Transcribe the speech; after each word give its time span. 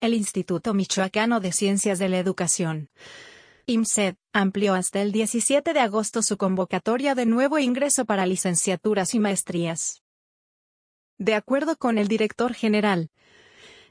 el 0.00 0.14
Instituto 0.14 0.74
Michoacano 0.74 1.40
de 1.40 1.52
Ciencias 1.52 1.98
de 1.98 2.08
la 2.08 2.18
Educación. 2.18 2.90
IMSED, 3.66 4.16
amplió 4.32 4.74
hasta 4.74 5.00
el 5.00 5.10
17 5.10 5.72
de 5.72 5.80
agosto 5.80 6.22
su 6.22 6.36
convocatoria 6.36 7.14
de 7.14 7.26
nuevo 7.26 7.58
ingreso 7.58 8.04
para 8.04 8.26
licenciaturas 8.26 9.14
y 9.14 9.18
maestrías. 9.18 10.02
De 11.18 11.34
acuerdo 11.34 11.76
con 11.76 11.98
el 11.98 12.08
director 12.08 12.52
general, 12.52 13.10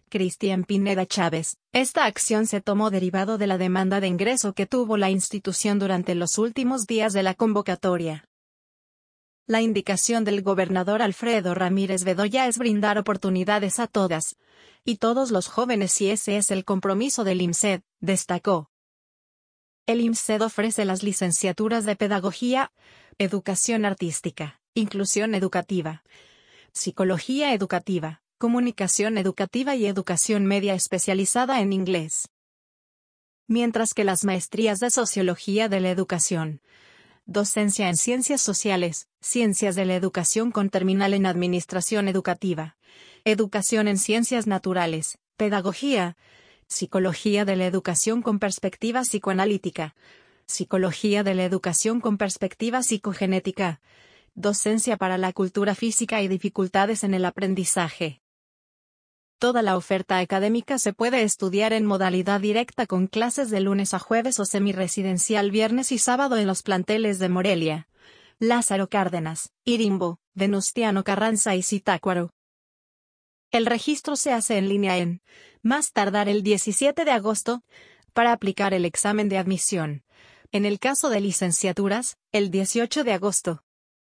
Cristian 0.09 0.63
Pineda 0.63 1.05
Chávez, 1.07 1.57
esta 1.73 2.05
acción 2.05 2.45
se 2.45 2.61
tomó 2.61 2.91
derivado 2.91 3.37
de 3.37 3.47
la 3.47 3.57
demanda 3.57 3.99
de 3.99 4.07
ingreso 4.07 4.53
que 4.53 4.67
tuvo 4.67 4.97
la 4.97 5.09
institución 5.09 5.79
durante 5.79 6.13
los 6.13 6.37
últimos 6.37 6.85
días 6.85 7.13
de 7.13 7.23
la 7.23 7.33
convocatoria. 7.33 8.29
La 9.47 9.61
indicación 9.61 10.23
del 10.23 10.41
gobernador 10.41 11.03
Alfredo 11.03 11.53
Ramírez 11.53 12.03
Bedoya 12.03 12.47
es 12.47 12.57
brindar 12.57 12.97
oportunidades 12.97 13.77
a 13.77 13.85
todas 13.85 14.37
y 14.83 14.97
todos 14.97 15.29
los 15.29 15.47
jóvenes 15.47 16.01
y 16.01 16.09
ese 16.09 16.37
es 16.37 16.49
el 16.49 16.65
compromiso 16.65 17.23
del 17.23 17.43
IMSED, 17.43 17.81
destacó. 17.99 18.71
El 19.85 20.01
IMSED 20.01 20.41
ofrece 20.41 20.83
las 20.83 21.03
licenciaturas 21.03 21.85
de 21.85 21.95
Pedagogía, 21.95 22.71
Educación 23.19 23.85
Artística, 23.85 24.61
Inclusión 24.73 25.35
Educativa, 25.35 26.03
Psicología 26.73 27.53
Educativa, 27.53 28.23
Comunicación 28.39 29.19
Educativa 29.19 29.75
y 29.75 29.85
Educación 29.85 30.47
Media 30.47 30.73
especializada 30.73 31.61
en 31.61 31.71
inglés. 31.71 32.29
Mientras 33.47 33.93
que 33.93 34.05
las 34.05 34.23
maestrías 34.23 34.79
de 34.79 34.89
Sociología 34.89 35.69
de 35.69 35.81
la 35.81 35.91
Educación, 35.91 36.61
Docencia 37.27 37.89
en 37.89 37.97
Ciencias 37.97 38.39
Sociales, 38.39 39.07
Ciencias 39.19 39.75
de 39.75 39.85
la 39.85 39.95
Educación 39.95 40.51
con 40.51 40.69
terminal 40.69 41.15
en 41.15 41.25
Administración 41.25 42.07
Educativa, 42.07 42.77
Educación 43.23 43.87
en 43.87 43.97
Ciencias 43.97 44.45
Naturales, 44.45 45.17
Pedagogía, 45.35 46.17
Psicología 46.67 47.43
de 47.43 47.55
la 47.55 47.65
Educación 47.65 48.21
con 48.21 48.37
perspectiva 48.37 49.01
psicoanalítica. 49.01 49.95
Psicología 50.45 51.23
de 51.23 51.33
la 51.33 51.45
Educación 51.45 51.99
con 51.99 52.19
perspectiva 52.19 52.83
psicogenética. 52.83 53.81
Docencia 54.35 54.95
para 54.95 55.17
la 55.17 55.33
cultura 55.33 55.73
física 55.73 56.21
y 56.21 56.27
dificultades 56.27 57.03
en 57.03 57.15
el 57.15 57.25
aprendizaje. 57.25 58.21
Toda 59.37 59.61
la 59.61 59.75
oferta 59.75 60.19
académica 60.19 60.79
se 60.79 60.93
puede 60.93 61.23
estudiar 61.23 61.73
en 61.73 61.85
modalidad 61.85 62.39
directa 62.39 62.87
con 62.87 63.07
clases 63.07 63.49
de 63.49 63.59
lunes 63.59 63.93
a 63.93 63.99
jueves 63.99 64.39
o 64.39 64.45
semiresidencial 64.45 65.51
viernes 65.51 65.91
y 65.91 65.97
sábado 65.97 66.37
en 66.37 66.47
los 66.47 66.63
planteles 66.63 67.19
de 67.19 67.27
Morelia, 67.27 67.89
Lázaro 68.39 68.87
Cárdenas, 68.87 69.51
Irimbo, 69.65 70.19
Venustiano 70.35 71.03
Carranza 71.03 71.53
y 71.53 71.63
Zitácuaro. 71.63 72.31
El 73.51 73.65
registro 73.65 74.15
se 74.15 74.31
hace 74.31 74.57
en 74.57 74.69
línea 74.69 74.97
en, 74.97 75.21
más 75.61 75.91
tardar 75.91 76.29
el 76.29 76.41
17 76.41 77.03
de 77.03 77.11
agosto, 77.11 77.61
para 78.13 78.31
aplicar 78.31 78.73
el 78.73 78.85
examen 78.85 79.27
de 79.27 79.37
admisión. 79.37 80.03
En 80.53 80.65
el 80.65 80.79
caso 80.79 81.09
de 81.09 81.19
licenciaturas, 81.19 82.15
el 82.31 82.51
18 82.51 83.03
de 83.03 83.11
agosto. 83.11 83.64